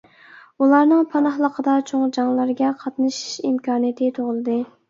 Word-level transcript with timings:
ئۇلارنىڭ 0.63 1.03
پاناھلىقىدا 1.11 1.75
چوڭ 1.91 2.07
جەڭلەرگە 2.17 2.73
قاتنىشىش 2.81 3.37
ئىمكانىيىتى 3.51 4.13
تۇغۇلدى. 4.19 4.61